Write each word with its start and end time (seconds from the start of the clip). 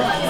아, 0.00 0.27